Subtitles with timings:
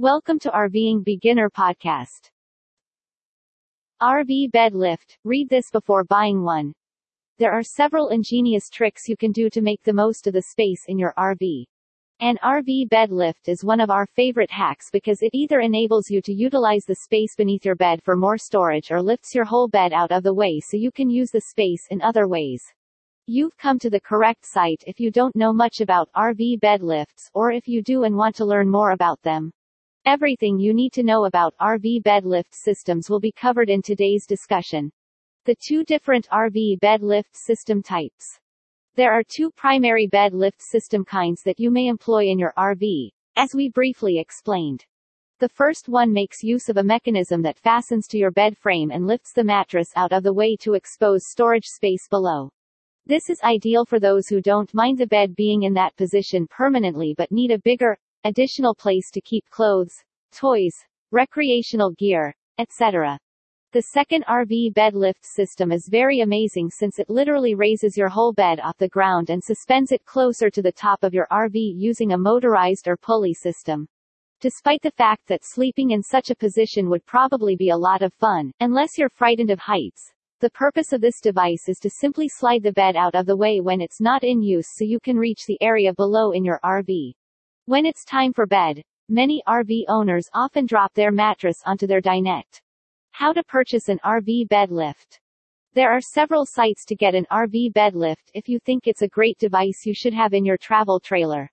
[0.00, 2.30] Welcome to RVing Beginner Podcast.
[4.00, 5.18] RV bed lift.
[5.24, 6.72] Read this before buying one.
[7.38, 10.86] There are several ingenious tricks you can do to make the most of the space
[10.88, 11.66] in your RV.
[12.20, 16.22] An RV bed lift is one of our favorite hacks because it either enables you
[16.22, 19.92] to utilize the space beneath your bed for more storage or lifts your whole bed
[19.92, 22.62] out of the way so you can use the space in other ways.
[23.26, 27.30] You've come to the correct site if you don't know much about RV bed lifts
[27.34, 29.52] or if you do and want to learn more about them.
[30.06, 34.24] Everything you need to know about RV bed lift systems will be covered in today's
[34.26, 34.90] discussion.
[35.44, 38.40] The two different RV bed lift system types.
[38.94, 43.10] There are two primary bed lift system kinds that you may employ in your RV,
[43.36, 44.86] as we briefly explained.
[45.38, 49.06] The first one makes use of a mechanism that fastens to your bed frame and
[49.06, 52.50] lifts the mattress out of the way to expose storage space below.
[53.04, 57.14] This is ideal for those who don't mind the bed being in that position permanently
[57.18, 59.94] but need a bigger, additional place to keep clothes,
[60.32, 60.74] toys,
[61.10, 63.18] recreational gear, etc.
[63.72, 68.32] The second RV bed lift system is very amazing since it literally raises your whole
[68.32, 72.12] bed off the ground and suspends it closer to the top of your RV using
[72.12, 73.86] a motorized or pulley system.
[74.40, 78.12] Despite the fact that sleeping in such a position would probably be a lot of
[78.14, 82.62] fun, unless you're frightened of heights, the purpose of this device is to simply slide
[82.62, 85.46] the bed out of the way when it's not in use so you can reach
[85.46, 87.12] the area below in your RV.
[87.66, 92.60] When it's time for bed, many RV owners often drop their mattress onto their dinette.
[93.12, 95.20] How to purchase an RV bed lift.
[95.74, 99.08] There are several sites to get an RV bed lift if you think it's a
[99.08, 101.48] great device you should have in your travel trailer.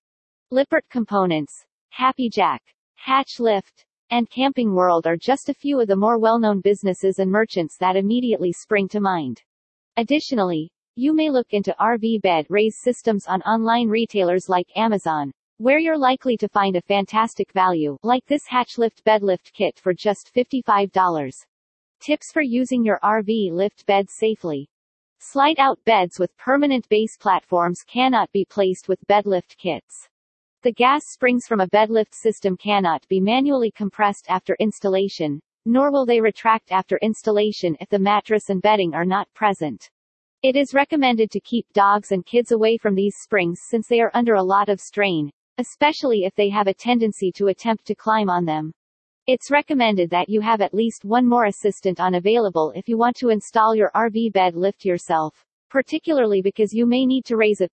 [0.50, 2.60] Lippert Components, HappiJac,
[2.96, 7.30] Hatch Lift, and Camping World are just a few of the more well-known businesses and
[7.30, 9.44] merchants that immediately spring to mind.
[9.98, 15.80] Additionally, you may look into RV bed raise systems on online retailers like Amazon, where
[15.80, 19.92] you're likely to find a fantastic value, like this hatch lift bed lift kit for
[19.92, 21.34] just $55.
[22.00, 24.70] Tips for using your RV lift bed safely.
[25.20, 30.08] Slide out beds with permanent base platforms cannot be placed with bed lift kits.
[30.62, 35.92] The gas springs from a bed lift system cannot be manually compressed after installation, nor
[35.92, 39.90] will they retract after installation if the mattress and bedding are not present.
[40.44, 44.12] It is recommended to keep dogs and kids away from these springs since they are
[44.14, 48.30] under a lot of strain, especially if they have a tendency to attempt to climb
[48.30, 48.72] on them.
[49.28, 53.16] It's recommended that you have at least one more assistant on available if you want
[53.18, 57.72] to install your RV bed lift yourself, particularly because you may need to raise it.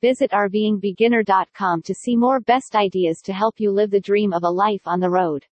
[0.00, 4.50] Visit RVingBeginner.com to see more best ideas to help you live the dream of a
[4.50, 5.44] life on the road.